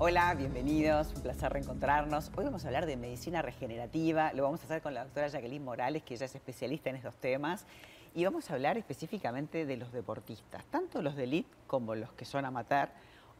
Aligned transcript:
Hola, 0.00 0.32
bienvenidos, 0.34 1.12
un 1.16 1.22
placer 1.22 1.52
reencontrarnos. 1.52 2.30
Hoy 2.36 2.44
vamos 2.44 2.64
a 2.64 2.68
hablar 2.68 2.86
de 2.86 2.96
medicina 2.96 3.42
regenerativa, 3.42 4.32
lo 4.32 4.44
vamos 4.44 4.60
a 4.60 4.64
hacer 4.66 4.80
con 4.80 4.94
la 4.94 5.02
doctora 5.02 5.26
Jacqueline 5.26 5.64
Morales, 5.64 6.04
que 6.04 6.14
ella 6.14 6.26
es 6.26 6.36
especialista 6.36 6.88
en 6.88 6.94
estos 6.94 7.16
temas, 7.16 7.66
y 8.14 8.24
vamos 8.24 8.48
a 8.48 8.54
hablar 8.54 8.78
específicamente 8.78 9.66
de 9.66 9.76
los 9.76 9.90
deportistas, 9.90 10.64
tanto 10.66 11.02
los 11.02 11.16
de 11.16 11.24
elite 11.24 11.50
como 11.66 11.96
los 11.96 12.12
que 12.12 12.24
son 12.24 12.44
amateur, 12.44 12.90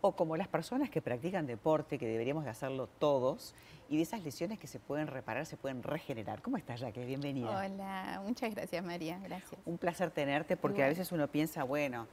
o 0.01 0.17
como 0.17 0.37
las 0.37 0.49
personas 0.49 0.91
que 0.91 1.01
practican 1.01 1.47
deporte, 1.47 1.97
que 1.97 2.09
deberíamos 2.09 2.43
de 2.43 2.51
hacerlo 2.51 2.89
todos, 2.99 3.55
y 3.89 3.97
de 3.97 4.03
esas 4.03 4.25
lesiones 4.25 4.59
que 4.59 4.67
se 4.67 4.81
pueden 4.81 5.07
reparar, 5.07 5.47
se 5.47 5.57
pueden 5.57 5.85
regenerar. 5.85 6.43
¿Cómo 6.43 6.57
estás, 6.57 6.81
Jaque? 6.81 7.05
Bienvenida. 7.05 7.51
Hola, 7.51 8.21
muchas 8.25 8.53
gracias, 8.53 8.85
María. 8.85 9.21
Gracias. 9.23 9.61
Un 9.65 9.79
placer 9.79 10.11
tenerte 10.11 10.57
porque 10.57 10.83
a 10.83 10.89
veces 10.89 11.13
uno 11.13 11.29
piensa, 11.29 11.63
bueno, 11.63 12.09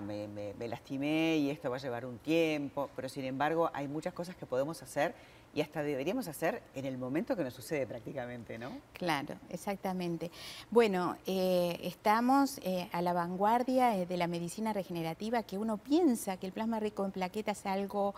me, 0.00 0.68
lastimé 0.68 1.36
y 1.36 1.50
esto 1.50 1.70
va 1.70 1.76
a 1.76 1.78
llevar 1.78 2.04
un 2.04 2.18
tiempo, 2.18 2.90
pero 2.96 3.08
sin 3.08 3.24
embargo 3.24 3.70
hay 3.72 3.86
muchas 3.86 4.12
cosas 4.12 4.34
que 4.34 4.44
podemos 4.44 4.82
hacer 4.82 5.14
y 5.54 5.60
hasta 5.60 5.82
deberíamos 5.82 6.28
hacer 6.28 6.62
en 6.74 6.84
el 6.84 6.98
momento 6.98 7.36
que 7.36 7.44
nos 7.44 7.54
sucede 7.54 7.86
prácticamente, 7.86 8.58
¿no? 8.58 8.70
Claro, 8.92 9.36
exactamente. 9.48 10.30
Bueno, 10.70 11.16
eh, 11.26 11.78
estamos 11.82 12.58
eh, 12.62 12.88
a 12.92 13.02
la 13.02 13.12
vanguardia 13.12 13.96
eh, 13.96 14.06
de 14.06 14.16
la 14.16 14.26
medicina 14.26 14.72
regenerativa, 14.72 15.42
que 15.42 15.58
uno 15.58 15.78
piensa 15.78 16.36
que 16.36 16.46
el 16.46 16.52
plasma 16.52 16.80
rico 16.80 17.04
en 17.04 17.12
plaquetas 17.12 17.58
es 17.58 17.66
algo 17.66 18.14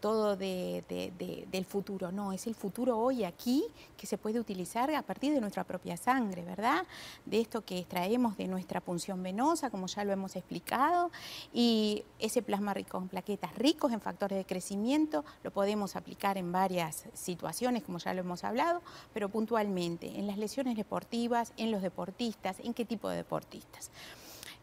todo 0.00 0.36
del 0.36 1.66
futuro. 1.68 2.12
No, 2.12 2.32
es 2.32 2.46
el 2.46 2.54
futuro 2.54 2.98
hoy 2.98 3.24
aquí 3.24 3.64
que 3.96 4.06
se 4.06 4.16
puede 4.16 4.40
utilizar 4.40 4.94
a 4.94 5.02
partir 5.02 5.34
de 5.34 5.40
nuestra 5.40 5.64
propia 5.64 5.96
sangre, 5.96 6.42
¿verdad? 6.42 6.86
De 7.26 7.40
esto 7.40 7.64
que 7.64 7.78
extraemos 7.78 8.36
de 8.36 8.46
nuestra 8.46 8.80
punción 8.80 9.22
venosa, 9.22 9.70
como 9.70 9.88
ya 9.88 10.04
lo 10.04 10.12
hemos 10.12 10.36
explicado, 10.36 11.10
y 11.52 12.04
ese 12.18 12.42
plasma 12.42 12.72
rico 12.72 12.98
en 12.98 13.08
plaquetas 13.08 13.54
ricos 13.56 13.92
en 13.92 14.00
factores 14.00 14.38
de 14.38 14.44
crecimiento 14.44 15.24
lo 15.42 15.50
podemos 15.50 15.96
aplicar 15.96 16.38
en 16.38 16.52
varios 16.52 16.67
situaciones, 17.14 17.82
como 17.82 17.98
ya 17.98 18.14
lo 18.14 18.20
hemos 18.20 18.44
hablado, 18.44 18.82
pero 19.12 19.28
puntualmente 19.28 20.18
en 20.18 20.26
las 20.26 20.38
lesiones 20.38 20.76
deportivas, 20.76 21.52
en 21.56 21.70
los 21.70 21.82
deportistas, 21.82 22.60
en 22.60 22.74
qué 22.74 22.84
tipo 22.84 23.08
de 23.08 23.16
deportistas. 23.16 23.90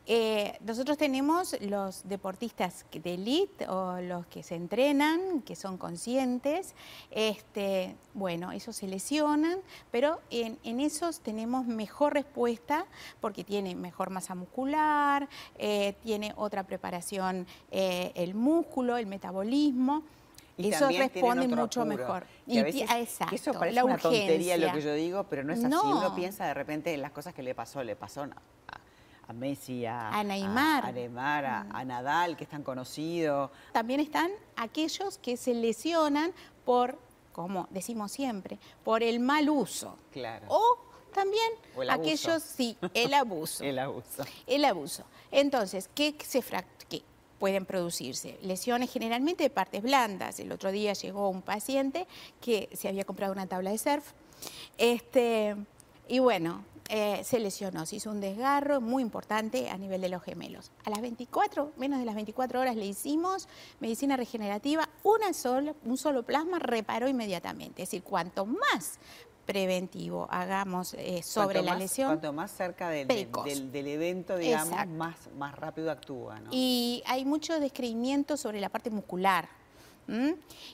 Eh, 0.08 0.56
nosotros 0.64 1.00
tenemos 1.00 1.60
los 1.62 2.08
deportistas 2.08 2.86
de 2.92 3.16
elite 3.16 3.68
o 3.68 4.00
los 4.02 4.28
que 4.28 4.44
se 4.44 4.56
entrenan, 4.56 5.42
que 5.42 5.56
son 5.56 5.78
conscientes. 5.78 6.76
Este, 7.10 7.96
bueno, 8.14 8.52
esos 8.52 8.76
se 8.76 8.88
lesionan, 8.88 9.58
pero 9.92 10.22
en, 10.30 10.80
esos 10.80 11.22
tenemos 11.22 11.66
mejor 11.66 12.14
respuesta 12.14 12.86
porque 13.20 13.44
tiene 13.44 13.74
mejor 13.74 14.12
masa 14.12 14.36
muscular, 14.36 15.28
eh, 15.58 15.96
tiene 16.04 16.34
otra 16.38 16.64
preparación 16.64 17.48
eh, 17.72 18.12
el 18.14 18.36
músculo, 18.36 18.98
el 18.98 19.08
metabolismo. 19.08 20.04
Y 20.58 20.72
eso 20.72 20.88
responde 20.90 21.48
mucho 21.48 21.86
mejor. 21.86 22.26
Y 22.48 22.60
exacto, 22.60 23.36
eso 23.36 23.54
parece 23.54 23.84
una 23.84 23.98
tontería 23.98 24.58
lo 24.58 24.72
que 24.72 24.82
yo 24.82 24.94
digo, 24.94 25.26
pero 25.30 25.44
no 25.44 25.54
es 25.54 25.64
así. 25.64 25.76
Uno 25.76 26.16
piensa 26.16 26.46
de 26.46 26.54
repente 26.54 26.94
en 26.94 27.02
las 27.02 27.12
cosas 27.12 27.34
que 27.34 27.44
le 27.44 27.56
pasó, 27.56 27.84
le 27.84 27.96
pasó 27.96 28.24
a, 29.28 29.34
Messi, 29.34 29.86
a, 29.86 30.24
Neymar, 30.24 30.86
a, 30.86 30.92
Neymar, 30.92 31.46
a, 31.46 31.64
mm. 31.64 31.88
Nadal, 31.88 32.38
que 32.38 32.44
es 32.44 32.50
tan 32.50 32.64
conocido. 32.64 33.52
También 33.72 34.00
están 34.00 34.32
aquellos 34.56 35.18
que 35.18 35.36
se 35.36 35.54
lesionan 35.54 36.32
por, 36.64 36.98
como 37.34 37.68
decimos 37.72 38.12
siempre, 38.12 38.60
por 38.84 39.04
el 39.04 39.20
mal 39.20 39.50
uso. 39.50 39.98
Claro. 40.12 40.46
O 40.50 40.78
también 41.12 41.52
aquellos, 41.90 42.44
sí, 42.44 42.78
el 42.94 43.14
abuso. 43.14 43.64
el 43.64 43.80
abuso. 43.80 44.24
El 44.46 44.66
abuso. 44.66 45.04
Entonces, 45.32 45.90
¿qué 45.94 46.16
se 46.24 46.42
fractura? 46.42 46.76
Pueden 47.46 47.68
producirse 47.68 48.40
lesiones 48.42 48.92
generalmente 48.92 49.44
de 49.44 49.52
partes 49.52 49.84
blandas. 49.84 50.40
El 50.40 50.52
otro 50.52 50.72
día 50.72 50.94
llegó 50.94 51.30
un 51.30 51.44
paciente 51.44 52.08
que 52.42 52.70
se 52.74 52.88
había 52.88 53.04
comprado 53.04 53.34
una 53.34 53.46
tabla 53.46 53.70
de 53.70 53.78
surf 53.78 54.14
este, 54.80 55.56
y 56.08 56.18
bueno, 56.18 56.66
eh, 56.90 57.22
se 57.24 57.40
lesionó, 57.40 57.86
se 57.86 57.98
hizo 57.98 58.10
un 58.10 58.20
desgarro 58.20 58.82
muy 58.82 59.04
importante 59.04 59.70
a 59.70 59.78
nivel 59.78 60.02
de 60.02 60.10
los 60.10 60.24
gemelos. 60.24 60.72
A 60.86 60.90
las 60.90 61.02
24, 61.02 61.74
menos 61.78 62.00
de 62.00 62.06
las 62.06 62.16
24 62.16 62.60
horas 62.60 62.76
le 62.76 62.88
hicimos 62.88 63.48
medicina 63.80 64.18
regenerativa, 64.18 64.90
una 65.04 65.32
sola, 65.32 65.76
un 65.84 65.98
solo 65.98 66.24
plasma 66.24 66.58
reparó 66.58 67.08
inmediatamente. 67.08 67.84
Es 67.84 67.90
decir, 67.90 68.02
cuanto 68.02 68.48
más 68.48 68.98
preventivo 69.46 70.28
hagamos 70.30 70.94
eh, 70.96 71.22
sobre 71.24 71.62
la 71.62 71.76
lesión. 71.76 72.10
Cuanto 72.10 72.34
más 72.34 72.52
cerca 72.52 72.90
del, 72.90 73.08
del, 73.08 73.88
evento, 73.88 74.38
digamos, 74.38 74.88
más, 74.90 75.30
más 75.38 75.56
rápido 75.56 75.92
actúa. 75.92 76.40
¿no? 76.40 76.50
Y 76.52 77.04
hay 77.06 77.26
mucho 77.26 77.60
descreimiento 77.60 78.38
sobre 78.38 78.60
la 78.60 78.70
parte 78.70 78.90
muscular. 78.90 79.48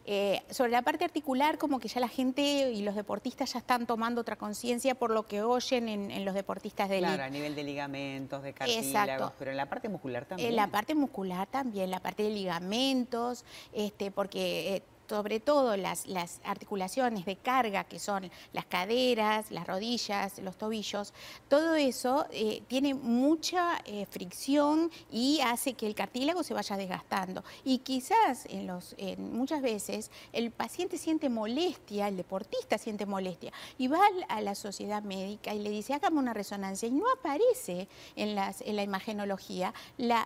Eh, 0.06 0.42
sobre 0.50 0.72
la 0.72 0.81
parte 0.81 1.06
articular, 1.06 1.58
como 1.58 1.80
que 1.80 1.88
ya 1.88 2.02
la 2.02 2.10
gente 2.10 2.72
y 2.72 2.81
los 2.81 2.96
deportistas 2.96 3.54
ya 3.54 3.60
están 3.60 3.86
tomando 3.86 4.22
otra 4.22 4.36
conciencia 4.36 4.96
por 4.96 5.12
lo 5.12 5.26
que 5.26 5.42
oyen 5.42 5.88
en, 5.88 6.26
los 6.26 6.34
deportistas 6.34 6.90
de 6.90 7.00
Claro, 7.00 7.24
a 7.24 7.30
nivel 7.30 7.56
de 7.56 7.64
ligamentos, 7.64 8.44
de 8.44 8.54
cartílagos, 8.54 9.31
pero 9.40 9.52
en 9.52 9.58
la 9.58 9.70
parte 9.70 9.88
muscular 9.90 10.26
también. 10.26 10.50
En 10.50 10.56
la 10.56 10.68
parte 10.68 10.96
muscular 10.96 11.48
también, 11.48 11.90
la 11.92 12.02
parte 12.02 12.24
de 12.24 12.30
ligamentos, 12.31 13.46
este, 13.72 14.12
porque 14.12 14.76
eh, 14.76 14.84
sobre 15.12 15.42
todo 15.42 15.76
las, 15.76 16.06
articulaciones 16.46 17.26
de 17.26 17.36
carga, 17.36 17.84
que 17.84 18.00
son 18.00 18.32
las 18.54 18.66
caderas, 18.66 19.52
las 19.52 19.68
rodillas, 19.68 20.40
los 20.40 20.56
tobillos, 20.56 21.14
todo 21.50 21.76
eso 21.76 22.28
eh, 22.32 22.64
tiene 22.70 22.94
mucha 22.94 23.78
eh, 23.84 24.06
fricción 24.10 24.90
y 25.12 25.42
hace 25.42 25.74
que 25.74 25.86
el 25.86 25.96
cartílago 25.96 26.44
se 26.44 26.54
vaya 26.54 26.78
desgastando. 26.78 27.44
Y 27.66 27.80
quizás 27.80 28.46
en 28.46 28.68
los, 28.68 28.96
muchas 29.18 29.62
veces 29.62 30.12
el 30.32 30.50
paciente 30.52 30.98
siente 30.98 31.28
molestia, 31.28 32.08
el 32.08 32.16
deportista 32.16 32.78
siente 32.78 33.06
molestia, 33.06 33.52
y 33.78 33.90
va 33.90 34.00
a 34.30 34.40
la 34.40 34.56
sociedad 34.56 35.04
médica 35.04 35.54
y 35.54 35.60
le 35.60 35.72
dice, 35.72 35.94
hágame 35.94 36.20
una 36.20 36.34
resonancia, 36.34 36.88
y 36.88 36.92
no 36.92 37.04
aparece 37.12 37.90
en, 38.16 38.34
las, 38.34 38.62
en 38.62 38.78
la 38.78 38.84
imagenología 38.84 39.74
la 39.98 40.26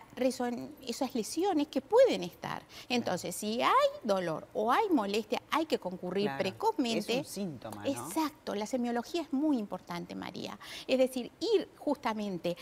esas 0.88 1.16
lesiones 1.16 1.68
que 1.70 1.82
pueden 1.82 2.24
estar. 2.24 2.62
Entonces, 2.88 3.36
si 3.36 3.64
hay 3.64 3.90
dolor 4.04 4.48
o 4.54 4.72
hay 4.72 4.75
molestia, 4.92 5.42
hay 5.52 5.66
que 5.66 5.80
concurrir 5.80 6.30
precozmente. 6.38 7.20
Es 7.20 7.28
un 7.28 7.34
síntoma, 7.34 7.84
¿no? 7.84 7.92
Exacto, 7.92 8.56
la 8.56 8.66
semiología 8.66 9.22
es 9.22 9.34
muy 9.34 9.58
importante, 9.58 10.16
María. 10.16 10.58
Es 10.88 10.98
decir, 10.98 11.32
ir 11.40 11.70
justamente 11.78 12.56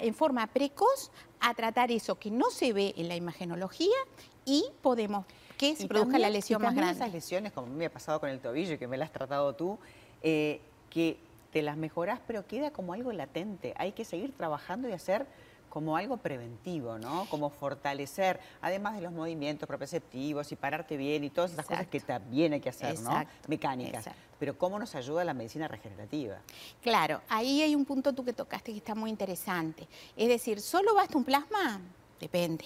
en 0.00 0.14
forma 0.14 0.46
precoz 0.46 1.10
a 1.40 1.54
tratar 1.54 1.90
eso 1.90 2.18
que 2.18 2.30
no 2.30 2.50
se 2.50 2.72
ve 2.72 2.94
en 2.96 3.08
la 3.08 3.16
imagenología 3.16 3.96
y 4.44 4.64
podemos 4.82 5.26
que 5.56 5.76
se 5.76 5.86
produzca 5.86 6.18
la 6.18 6.30
lesión 6.30 6.62
más 6.62 6.74
grande. 6.74 6.94
esas 6.94 7.12
lesiones, 7.12 7.52
como 7.52 7.66
me 7.66 7.86
ha 7.86 7.92
pasado 7.92 8.18
con 8.18 8.30
el 8.30 8.40
tobillo, 8.40 8.74
y 8.74 8.78
que 8.78 8.88
me 8.88 8.96
la 8.96 9.04
has 9.04 9.12
tratado 9.12 9.54
tú, 9.54 9.78
eh, 10.22 10.60
que 10.88 11.18
te 11.52 11.62
las 11.62 11.76
mejoras, 11.76 12.20
pero 12.26 12.46
queda 12.46 12.70
como 12.70 12.94
algo 12.94 13.12
latente. 13.12 13.74
Hay 13.76 13.92
que 13.92 14.04
seguir 14.04 14.32
trabajando 14.32 14.88
y 14.88 14.92
hacer 14.92 15.26
como 15.70 15.96
algo 15.96 16.18
preventivo, 16.18 16.98
¿no? 16.98 17.26
Como 17.30 17.48
fortalecer, 17.48 18.40
además 18.60 18.96
de 18.96 19.00
los 19.00 19.12
movimientos 19.12 19.66
proprioceptivos 19.66 20.52
y 20.52 20.56
pararte 20.56 20.96
bien 20.96 21.24
y 21.24 21.30
todas 21.30 21.52
esas 21.52 21.64
cosas 21.64 21.86
que 21.86 22.00
también 22.00 22.52
hay 22.52 22.60
que 22.60 22.68
hacer, 22.68 23.00
¿no? 23.00 23.24
Mecánicas. 23.46 24.06
Pero 24.38 24.58
¿cómo 24.58 24.78
nos 24.78 24.94
ayuda 24.94 25.24
la 25.24 25.32
medicina 25.32 25.68
regenerativa? 25.68 26.38
Claro, 26.82 27.22
ahí 27.28 27.62
hay 27.62 27.74
un 27.74 27.84
punto 27.84 28.12
tú 28.12 28.24
que 28.24 28.32
tocaste 28.32 28.72
que 28.72 28.78
está 28.78 28.94
muy 28.94 29.10
interesante. 29.10 29.86
Es 30.16 30.28
decir, 30.28 30.60
¿solo 30.60 30.94
basta 30.94 31.16
un 31.16 31.24
plasma? 31.24 31.80
Depende. 32.18 32.64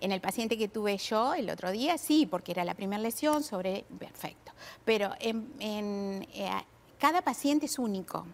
En 0.00 0.12
el 0.12 0.20
paciente 0.20 0.56
que 0.56 0.68
tuve 0.68 0.96
yo 0.98 1.34
el 1.34 1.50
otro 1.50 1.70
día, 1.70 1.98
sí, 1.98 2.26
porque 2.26 2.52
era 2.52 2.64
la 2.64 2.74
primera 2.74 3.02
lesión 3.02 3.42
sobre... 3.42 3.84
Perfecto. 3.98 4.52
Pero 4.84 5.12
en, 5.18 6.26
eh, 6.32 6.50
cada 6.98 7.22
paciente 7.22 7.66
es 7.66 7.78
único. 7.78 8.26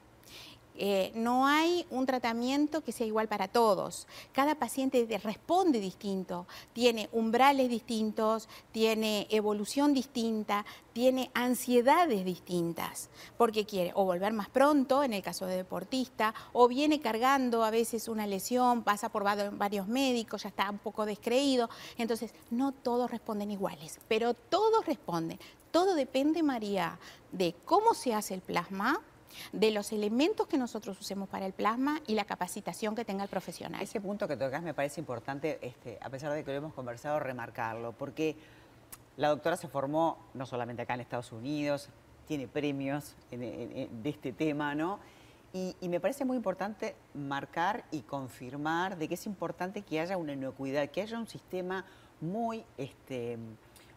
Eh, 0.76 1.12
no 1.14 1.46
hay 1.46 1.86
un 1.90 2.04
tratamiento 2.04 2.82
que 2.82 2.90
sea 2.90 3.06
igual 3.06 3.28
para 3.28 3.46
todos. 3.46 4.08
Cada 4.32 4.56
paciente 4.56 5.06
responde 5.22 5.78
distinto, 5.78 6.46
tiene 6.72 7.08
umbrales 7.12 7.68
distintos, 7.68 8.48
tiene 8.72 9.28
evolución 9.30 9.94
distinta, 9.94 10.66
tiene 10.92 11.30
ansiedades 11.32 12.24
distintas, 12.24 13.08
porque 13.36 13.64
quiere 13.64 13.92
o 13.94 14.04
volver 14.04 14.32
más 14.32 14.48
pronto, 14.48 15.04
en 15.04 15.12
el 15.12 15.22
caso 15.22 15.46
de 15.46 15.56
deportista, 15.56 16.34
o 16.52 16.66
viene 16.66 17.00
cargando 17.00 17.64
a 17.64 17.70
veces 17.70 18.08
una 18.08 18.26
lesión, 18.26 18.82
pasa 18.82 19.10
por 19.10 19.22
varios 19.22 19.86
médicos, 19.86 20.42
ya 20.42 20.48
está 20.48 20.70
un 20.70 20.78
poco 20.78 21.06
descreído. 21.06 21.70
Entonces, 21.98 22.32
no 22.50 22.72
todos 22.72 23.10
responden 23.10 23.52
iguales, 23.52 24.00
pero 24.08 24.34
todos 24.34 24.86
responden. 24.86 25.38
Todo 25.70 25.94
depende, 25.94 26.42
María, 26.42 26.98
de 27.32 27.54
cómo 27.64 27.94
se 27.94 28.14
hace 28.14 28.34
el 28.34 28.40
plasma, 28.40 29.00
de 29.52 29.70
los 29.70 29.92
elementos 29.92 30.46
que 30.46 30.58
nosotros 30.58 31.00
usemos 31.00 31.28
para 31.28 31.46
el 31.46 31.52
plasma 31.52 32.00
y 32.06 32.14
la 32.14 32.24
capacitación 32.24 32.94
que 32.94 33.04
tenga 33.04 33.22
el 33.22 33.30
profesional. 33.30 33.82
Ese 33.82 34.00
punto 34.00 34.28
que 34.28 34.36
tocas 34.36 34.62
me 34.62 34.74
parece 34.74 35.00
importante, 35.00 35.58
este, 35.62 35.98
a 36.00 36.10
pesar 36.10 36.32
de 36.32 36.44
que 36.44 36.50
lo 36.50 36.58
hemos 36.58 36.74
conversado, 36.74 37.18
remarcarlo, 37.20 37.92
porque 37.92 38.36
la 39.16 39.28
doctora 39.28 39.56
se 39.56 39.68
formó 39.68 40.18
no 40.34 40.46
solamente 40.46 40.82
acá 40.82 40.94
en 40.94 41.00
Estados 41.00 41.32
Unidos, 41.32 41.88
tiene 42.26 42.48
premios 42.48 43.16
de 43.30 43.88
este 44.04 44.32
tema, 44.32 44.74
¿no? 44.74 44.98
Y, 45.54 45.88
me 45.88 46.00
parece 46.00 46.24
muy 46.24 46.36
importante 46.36 46.96
marcar 47.14 47.84
y 47.92 48.00
confirmar 48.00 48.98
de 48.98 49.06
que 49.06 49.14
es 49.14 49.24
importante 49.24 49.82
que 49.82 50.00
haya 50.00 50.16
una 50.16 50.32
inocuidad, 50.32 50.90
que 50.90 51.00
haya 51.00 51.16
un 51.16 51.28
sistema 51.28 51.84
muy, 52.20 52.64
este, 52.76 53.38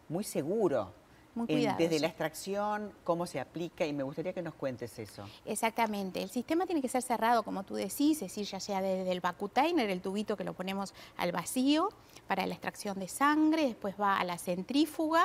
muy 0.07 0.23
seguro. 0.23 0.93
Muy 1.37 1.67
desde 1.77 1.99
la 1.99 2.07
extracción, 2.07 2.91
cómo 3.03 3.25
se 3.25 3.39
aplica 3.39 3.85
y 3.85 3.93
me 3.93 4.03
gustaría 4.03 4.33
que 4.33 4.41
nos 4.41 4.55
cuentes 4.55 4.97
eso. 4.99 5.23
Exactamente. 5.45 6.21
El 6.21 6.29
sistema 6.29 6.65
tiene 6.65 6.81
que 6.81 6.89
ser 6.89 7.01
cerrado, 7.01 7.43
como 7.43 7.63
tú 7.63 7.75
decís, 7.75 8.17
es 8.17 8.21
decir, 8.21 8.45
ya 8.45 8.59
sea 8.59 8.81
desde 8.81 9.11
el 9.11 9.21
vacutainer, 9.21 9.89
el 9.89 10.01
tubito 10.01 10.35
que 10.35 10.43
lo 10.43 10.53
ponemos 10.53 10.93
al 11.17 11.31
vacío 11.31 11.89
para 12.27 12.45
la 12.45 12.53
extracción 12.53 12.99
de 12.99 13.07
sangre, 13.07 13.65
después 13.65 13.95
va 13.99 14.17
a 14.17 14.23
la 14.23 14.37
centrífuga, 14.37 15.23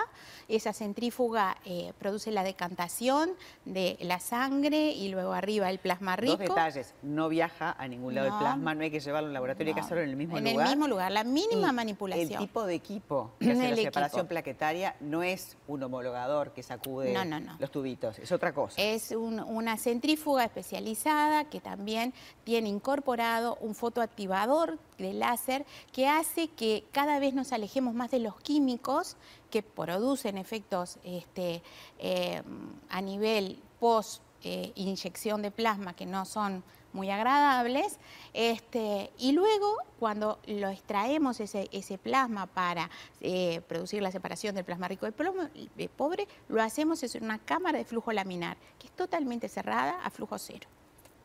esa 0.49 0.73
centrífuga 0.73 1.56
eh, 1.64 1.93
produce 1.99 2.31
la 2.31 2.44
decantación 2.44 3.31
de 3.64 3.97
la 4.00 4.20
sangre 4.20 4.93
y 4.93 5.09
luego 5.09 5.32
arriba 5.32 5.69
el 5.70 5.79
plasma 5.79 6.17
rico. 6.17 6.37
Dos 6.37 6.49
detalles, 6.49 6.94
no 7.03 7.29
viaja 7.29 7.75
a 7.79 7.88
ningún 7.88 8.14
lado 8.14 8.29
el 8.29 8.38
plasma, 8.38 8.75
no 8.75 8.82
hay 8.82 8.91
que 8.91 9.00
llevarlo 9.00 9.29
al 9.29 9.35
laboratorio, 9.35 9.70
hay 9.70 9.75
que 9.75 9.81
hacerlo 9.81 10.03
en 10.03 10.11
el 10.11 10.17
mismo 10.17 10.38
lugar. 10.38 10.55
En 10.55 10.61
el 10.61 10.69
mismo 10.69 10.88
lugar, 10.88 11.12
la 11.12 11.25
mínima 11.25 11.73
manipulación. 11.73 12.32
El 12.32 12.38
tipo 12.38 12.64
de 12.64 12.75
equipo 12.75 13.32
que 13.41 13.53
hace 13.53 13.69
la 13.69 13.76
separación 13.76 14.26
plaquetaria 14.26 14.97
no 15.00 15.23
es 15.23 15.56
un 15.67 15.82
homologador 16.02 16.52
que 16.52 16.62
sacude 16.62 17.14
los 17.58 17.70
tubitos, 17.70 18.19
es 18.19 18.32
otra 18.32 18.52
cosa. 18.52 18.81
Es 18.81 19.12
una 19.12 19.76
centrífuga 19.76 20.44
especializada 20.44 21.44
que 21.44 21.60
también 21.60 22.12
tiene 22.44 22.69
incorporado 22.69 23.56
un 23.60 23.75
fotoactivador 23.75 24.78
de 24.99 25.12
láser 25.12 25.64
que 25.93 26.08
hace 26.08 26.49
que 26.49 26.84
cada 26.93 27.19
vez 27.19 27.34
nos 27.34 27.52
alejemos 27.52 27.94
más 27.94 28.10
de 28.10 28.19
los 28.19 28.37
químicos 28.40 29.16
que 29.50 29.62
producen 29.62 30.38
efectos 30.38 30.99
este, 31.04 31.62
eh, 31.99 32.43
a 32.88 33.00
nivel 33.00 33.60
post 33.78 34.22
eh, 34.44 34.72
inyección 34.74 35.42
de 35.42 35.50
plasma 35.50 35.94
que 35.94 36.06
no 36.06 36.24
son 36.24 36.62
muy 36.92 37.10
agradables, 37.10 37.98
este, 38.34 39.10
y 39.18 39.32
luego 39.32 39.76
cuando 39.98 40.38
lo 40.46 40.68
extraemos 40.68 41.40
ese, 41.40 41.68
ese 41.72 41.96
plasma 41.96 42.46
para 42.46 42.90
eh, 43.20 43.62
producir 43.66 44.02
la 44.02 44.12
separación 44.12 44.54
del 44.54 44.64
plasma 44.64 44.88
rico 44.88 45.06
de 45.06 45.88
pobre, 45.88 46.28
lo 46.48 46.62
hacemos 46.62 47.02
en 47.02 47.24
una 47.24 47.38
cámara 47.38 47.78
de 47.78 47.84
flujo 47.84 48.12
laminar, 48.12 48.56
que 48.78 48.88
es 48.88 48.92
totalmente 48.92 49.48
cerrada 49.48 50.00
a 50.04 50.10
flujo 50.10 50.38
cero. 50.38 50.68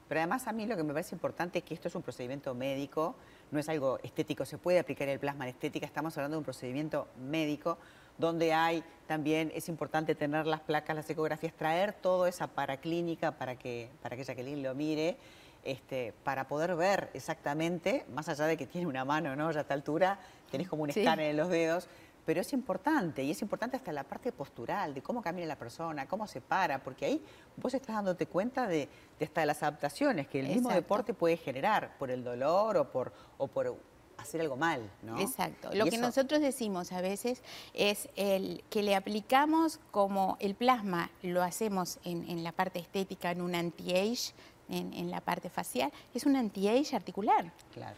Pero 0.08 0.22
además 0.22 0.48
a 0.48 0.54
mí 0.54 0.66
lo 0.66 0.78
que 0.78 0.84
me 0.84 0.94
parece 0.94 1.16
importante 1.16 1.60
es 1.60 1.66
que 1.66 1.74
esto 1.74 1.90
es 1.90 1.96
un 1.96 2.02
procedimiento 2.02 2.54
médico, 2.56 3.16
no 3.52 3.60
es 3.60 3.68
algo 3.68 4.00
estético, 4.04 4.46
se 4.46 4.58
puede 4.58 4.80
aplicar 4.80 5.10
el 5.10 5.20
plasma 5.20 5.46
en 5.46 5.50
estética, 5.50 5.86
estamos 5.86 6.18
hablando 6.18 6.36
de 6.36 6.40
un 6.40 6.46
procedimiento 6.46 7.08
médico 7.20 7.78
donde 8.18 8.54
hay 8.54 8.84
también, 9.08 9.52
es 9.56 9.70
importante 9.70 10.16
tener 10.16 10.46
las 10.46 10.62
placas, 10.62 10.96
las 10.96 11.10
ecografías, 11.10 11.54
traer 11.54 11.94
toda 11.94 12.28
esa 12.28 12.48
paraclínica 12.48 13.32
para 13.32 13.56
que, 13.56 13.90
para 14.02 14.16
que 14.16 14.24
Jacqueline 14.24 14.62
lo 14.62 14.76
mire, 14.76 15.18
este, 15.64 16.14
para 16.24 16.48
poder 16.48 16.76
ver 16.76 17.10
exactamente, 17.14 18.06
más 18.14 18.30
allá 18.30 18.46
de 18.46 18.58
que 18.58 18.68
tiene 18.68 18.88
una 18.88 19.06
mano, 19.06 19.36
¿no? 19.36 19.52
Ya 19.52 19.60
a 19.60 19.62
esta 19.62 19.74
altura 19.74 20.20
tenés 20.52 20.68
como 20.68 20.84
un 20.84 20.90
escáner 20.90 21.32
en 21.32 21.38
los 21.38 21.50
dedos, 21.50 21.88
pero 22.26 22.42
es 22.42 22.52
importante, 22.52 23.24
y 23.24 23.32
es 23.32 23.42
importante 23.42 23.78
hasta 23.78 23.94
la 23.94 24.04
parte 24.04 24.34
postural, 24.34 24.94
de 24.94 25.02
cómo 25.02 25.22
camina 25.22 25.48
la 25.48 25.56
persona, 25.56 26.08
cómo 26.08 26.28
se 26.28 26.42
para, 26.42 26.84
porque 26.84 27.06
ahí 27.06 27.24
vos 27.56 27.74
estás 27.74 27.96
dándote 27.96 28.26
cuenta 28.28 28.68
de, 28.68 28.90
hasta 29.22 29.46
las 29.46 29.64
adaptaciones 29.64 30.28
que 30.28 30.42
el 30.42 30.48
mismo 30.48 30.70
deporte 30.70 31.14
puede 31.14 31.38
generar 31.38 31.98
por 31.98 32.12
el 32.12 32.26
dolor 32.26 32.76
o 32.76 32.92
por, 32.92 33.14
o 33.38 33.48
por 33.48 33.78
hacer 34.18 34.42
algo 34.42 34.56
mal, 34.56 34.90
¿no? 35.04 35.20
Exacto. 35.20 35.70
Lo 35.74 35.86
que 35.86 35.98
nosotros 35.98 36.42
decimos 36.42 36.92
a 36.92 37.02
veces 37.02 37.42
es 37.74 38.10
el 38.16 38.64
que 38.70 38.84
le 38.84 38.96
aplicamos 38.96 39.80
como 39.92 40.38
el 40.40 40.56
plasma 40.56 41.10
lo 41.22 41.44
hacemos 41.44 42.00
en, 42.04 42.44
la 42.44 42.52
parte 42.52 42.80
estética, 42.80 43.32
en 43.32 43.42
un 43.42 43.56
anti-age, 43.56 44.34
en, 44.70 44.94
en, 44.94 45.12
la 45.12 45.22
parte 45.22 45.50
facial, 45.50 45.92
es 46.14 46.26
un 46.26 46.36
anti-age 46.36 46.96
articular. 46.96 47.52
Claro 47.74 47.96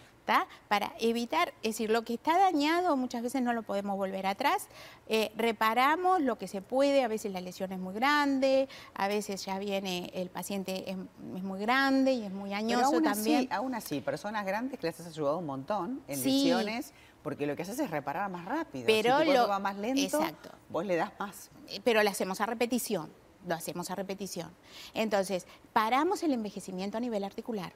para 0.67 0.93
evitar, 0.99 1.53
es 1.61 1.71
decir, 1.71 1.89
lo 1.89 2.03
que 2.03 2.13
está 2.15 2.37
dañado 2.37 2.95
muchas 2.95 3.23
veces 3.23 3.41
no 3.41 3.53
lo 3.53 3.63
podemos 3.63 3.97
volver 3.97 4.27
atrás, 4.27 4.67
eh, 5.07 5.31
reparamos 5.35 6.21
lo 6.21 6.37
que 6.37 6.47
se 6.47 6.61
puede, 6.61 7.03
a 7.03 7.07
veces 7.07 7.31
la 7.33 7.41
lesión 7.41 7.71
es 7.71 7.79
muy 7.79 7.93
grande, 7.93 8.67
a 8.93 9.07
veces 9.07 9.45
ya 9.45 9.59
viene, 9.59 10.11
el 10.13 10.29
paciente 10.29 10.89
es, 10.89 10.97
muy 11.43 11.59
grande 11.59 12.13
y 12.13 12.23
es 12.23 12.31
muy 12.31 12.53
añoso 12.53 13.01
también. 13.01 13.39
Así, 13.39 13.49
aún 13.51 13.75
así, 13.75 14.01
personas 14.01 14.45
grandes 14.45 14.79
que 14.79 14.87
les 14.87 14.99
has 14.99 15.07
ayudado 15.07 15.37
un 15.39 15.45
montón 15.45 16.01
en 16.07 16.23
lesiones, 16.23 16.93
porque 17.23 17.47
lo 17.47 17.55
que 17.55 17.63
haces 17.63 17.79
es 17.79 17.89
reparar 17.89 18.29
más 18.29 18.45
rápido. 18.45 18.85
Pero 18.85 19.19
si 19.19 19.33
lo, 19.33 19.47
va 19.47 19.59
más 19.59 19.77
lento, 19.77 20.19
vos 20.69 20.85
le 20.85 20.95
das 20.95 21.11
más. 21.19 21.49
Eh, 21.67 21.81
pero 21.83 22.03
lo 22.03 22.09
hacemos 22.09 22.41
a 22.41 22.45
repetición, 22.45 23.11
lo 23.47 23.55
hacemos 23.55 23.89
a 23.89 23.95
repetición. 23.95 24.51
Entonces, 24.93 25.47
paramos 25.73 26.23
el 26.23 26.33
envejecimiento 26.33 26.97
a 26.97 26.99
nivel 26.99 27.23
articular 27.23 27.73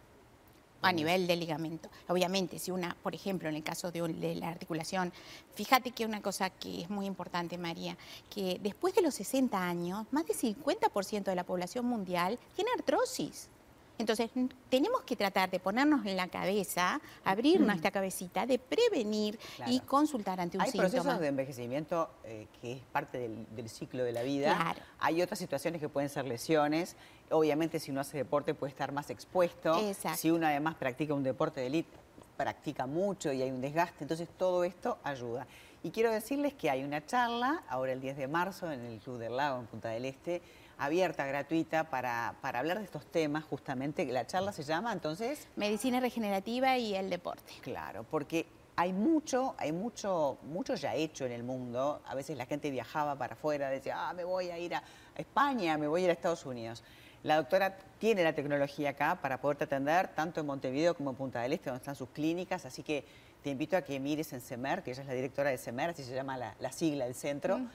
a 0.83 0.91
nivel 0.91 1.27
de 1.27 1.35
ligamento. 1.35 1.89
Obviamente, 2.07 2.59
si 2.59 2.71
una, 2.71 2.95
por 3.01 3.15
ejemplo, 3.15 3.49
en 3.49 3.55
el 3.55 3.63
caso 3.63 3.91
de, 3.91 4.35
la 4.35 4.49
articulación, 4.49 5.11
fíjate 5.55 5.91
que 5.91 6.05
una 6.05 6.21
cosa 6.21 6.49
que 6.49 6.81
es 6.81 6.89
muy 6.89 7.05
importante, 7.05 7.57
María, 7.57 7.97
que 8.29 8.59
después 8.61 8.93
de 8.93 9.01
los 9.01 9.15
60 9.15 9.57
años, 9.57 10.05
más 10.11 10.25
del 10.27 10.37
50% 10.37 11.23
de 11.23 11.35
la 11.35 11.43
población 11.43 11.85
mundial 11.85 12.37
tiene 12.55 12.71
artrosis. 12.77 13.49
Entonces, 13.97 14.29
tenemos 14.69 15.01
que 15.03 15.15
tratar 15.15 15.51
de 15.51 15.59
ponernos 15.59 16.05
en 16.05 16.17
la 16.17 16.27
cabeza, 16.27 16.99
abrir 17.23 17.61
nuestra 17.61 17.91
cabecita, 17.91 18.45
de 18.45 18.57
prevenir 18.57 19.39
y 19.67 19.79
consultar 19.81 20.39
ante 20.41 20.57
un 20.57 20.63
síntoma. 20.65 20.83
Hay 20.85 20.89
procesos 20.91 21.19
de 21.19 21.27
envejecimiento 21.27 22.09
eh, 22.23 22.47
que 22.59 22.73
es 22.73 22.81
parte 22.91 23.19
del, 23.19 23.69
ciclo 23.69 24.03
de 24.03 24.11
la 24.11 24.23
vida. 24.23 24.75
Hay 24.99 25.21
otras 25.21 25.39
situaciones 25.39 25.79
que 25.79 25.89
pueden 25.89 26.09
ser 26.09 26.25
lesiones. 26.25 26.95
Obviamente, 27.29 27.79
si 27.79 27.91
uno 27.91 28.01
hace 28.01 28.17
deporte 28.17 28.53
puede 28.55 28.71
estar 28.71 28.91
más 28.91 29.09
expuesto. 29.09 29.79
Si 30.15 30.31
uno 30.31 30.47
además 30.47 30.75
practica 30.75 31.13
un 31.13 31.23
deporte 31.23 31.61
de 31.61 31.67
élite, 31.67 31.97
practica 32.35 32.87
mucho 32.87 33.31
y 33.31 33.41
hay 33.41 33.51
un 33.51 33.61
desgaste. 33.61 34.03
Entonces, 34.03 34.27
todo 34.37 34.63
esto 34.63 34.97
ayuda. 35.03 35.45
Y 35.85 35.91
quiero 35.91 36.11
decirles 36.11 36.53
que 36.53 36.69
hay 36.69 36.81
una 36.85 37.05
charla 37.05 37.61
ahora 37.67 37.91
el 37.91 37.99
10 37.99 38.15
de 38.15 38.27
marzo 38.29 38.71
en 38.71 38.85
el 38.85 38.99
Club 38.99 39.17
del 39.17 39.35
Lago, 39.35 39.59
en 39.59 39.65
Punta 39.65 39.89
del 39.89 40.05
Este, 40.05 40.41
abierta, 40.77 41.25
gratuita, 41.25 41.89
para, 41.89 42.35
para 42.41 42.59
hablar 42.59 42.79
de 42.79 42.85
estos 42.85 43.05
temas, 43.05 43.43
justamente. 43.43 44.05
La 44.05 44.25
charla 44.25 44.53
se 44.53 44.63
llama, 44.63 44.93
entonces... 44.93 45.49
Medicina 45.57 45.99
regenerativa 45.99 46.77
y 46.77 46.95
el 46.95 47.09
deporte. 47.09 47.51
Claro, 47.61 48.05
porque 48.09 48.45
hay 48.77 48.93
mucho, 48.93 49.55
hay 49.57 49.73
mucho, 49.73 50.37
mucho 50.43 50.75
ya 50.75 50.95
hecho 50.95 51.25
en 51.25 51.33
el 51.33 51.43
mundo. 51.43 52.01
A 52.05 52.15
veces 52.15 52.37
la 52.37 52.45
gente 52.45 52.71
viajaba 52.71 53.17
para 53.17 53.33
afuera, 53.33 53.69
decía, 53.69 54.07
ah, 54.07 54.13
me 54.13 54.23
voy 54.23 54.51
a 54.51 54.57
ir 54.57 54.75
a, 54.75 54.83
España, 55.17 55.77
me 55.77 55.87
voy 55.87 56.01
a 56.01 56.03
ir 56.05 56.09
a 56.11 56.13
Estados 56.13 56.45
Unidos. 56.45 56.81
La 57.23 57.35
doctora 57.35 57.77
tiene 57.99 58.23
la 58.23 58.33
tecnología 58.33 58.91
acá 58.91 59.19
para 59.21 59.41
poderte 59.41 59.65
atender, 59.65 60.07
tanto 60.09 60.39
en 60.39 60.45
Montevideo 60.45 60.95
como 60.95 61.09
en 61.09 61.17
Punta 61.17 61.41
del 61.41 61.51
Este, 61.51 61.69
donde 61.69 61.81
están 61.81 61.95
sus 61.95 62.09
clínicas, 62.09 62.65
así 62.65 62.83
que 62.83 63.05
te 63.43 63.49
invito 63.49 63.77
a 63.77 63.81
que 63.81 63.99
mires 63.99 64.31
en 64.33 64.41
CEMER, 64.41 64.83
que 64.83 64.91
ella 64.91 65.01
es 65.01 65.07
la 65.07 65.13
directora 65.13 65.49
de 65.49 65.57
CEMER, 65.57 65.91
así 65.91 66.03
se 66.03 66.15
llama 66.15 66.37
la, 66.37 66.71
sigla 66.71 67.05
del 67.05 67.15
centro. 67.15 67.59
Mm 67.59 67.69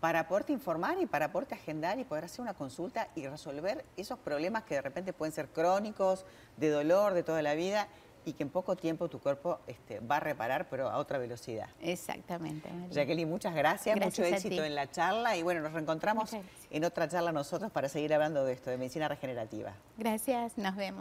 para 0.00 0.28
poderte 0.28 0.52
informar 0.52 0.98
y 1.00 1.06
para 1.06 1.32
poderte 1.32 1.54
agendar 1.54 1.98
y 1.98 2.04
poder 2.04 2.24
hacer 2.24 2.42
una 2.42 2.54
consulta 2.54 3.08
y 3.14 3.26
resolver 3.26 3.84
esos 3.96 4.18
problemas 4.18 4.64
que 4.64 4.74
de 4.74 4.82
repente 4.82 5.12
pueden 5.12 5.32
ser 5.32 5.48
crónicos, 5.48 6.24
de 6.56 6.68
dolor, 6.68 7.14
de 7.14 7.22
toda 7.22 7.42
la 7.42 7.54
vida 7.54 7.88
y 8.26 8.32
que 8.32 8.42
en 8.42 8.50
poco 8.50 8.76
tiempo 8.76 9.08
tu 9.08 9.20
cuerpo 9.20 9.60
este, 9.68 10.00
va 10.00 10.16
a 10.16 10.20
reparar, 10.20 10.68
pero 10.68 10.90
a 10.90 10.98
otra 10.98 11.16
velocidad. 11.16 11.68
Exactamente. 11.80 12.68
Jacqueline, 12.90 13.28
muchas 13.28 13.54
gracias, 13.54 13.98
mucho 13.98 14.24
éxito 14.24 14.64
en 14.64 14.74
la 14.74 14.90
charla 14.90 15.36
y 15.36 15.42
bueno, 15.44 15.60
nos 15.60 15.72
reencontramos 15.72 16.32
en 16.70 16.84
otra 16.84 17.08
charla 17.08 17.30
nosotros 17.30 17.70
para 17.70 17.88
seguir 17.88 18.12
hablando 18.12 18.44
de 18.44 18.52
esto, 18.52 18.70
de 18.70 18.78
medicina 18.78 19.06
regenerativa. 19.06 19.74
Gracias, 19.96 20.58
nos 20.58 20.74
vemos. 20.74 20.94